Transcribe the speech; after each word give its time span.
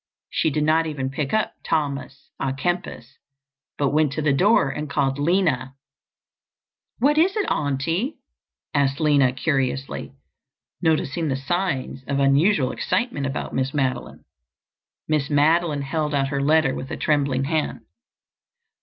She 0.31 0.49
did 0.49 0.63
not 0.63 0.87
even 0.87 1.11
pick 1.11 1.31
up 1.31 1.53
Thomas 1.63 2.31
à 2.41 2.57
Kempis 2.57 3.19
but 3.77 3.89
went 3.91 4.11
to 4.13 4.21
the 4.23 4.33
door 4.33 4.67
and 4.69 4.89
called 4.89 5.19
Lina. 5.19 5.75
"What 6.97 7.19
is 7.19 7.37
it, 7.37 7.45
Auntie?" 7.51 8.15
asked 8.73 8.99
Lina 8.99 9.31
curiously, 9.31 10.13
noticing 10.81 11.27
the 11.27 11.35
signs 11.35 12.03
of 12.05 12.17
unusual 12.19 12.71
excitement 12.71 13.27
about 13.27 13.53
Miss 13.53 13.75
Madeline. 13.75 14.23
Miss 15.07 15.29
Madeline 15.29 15.83
held 15.83 16.15
out 16.15 16.29
her 16.29 16.41
letter 16.41 16.73
with 16.73 16.89
a 16.89 16.97
trembling 16.97 17.43
hand. 17.43 17.81